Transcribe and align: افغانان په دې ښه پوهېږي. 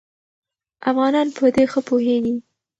افغانان 0.91 1.27
په 1.35 1.45
دې 1.55 1.65
ښه 1.71 1.79
پوهېږي. 1.87 2.35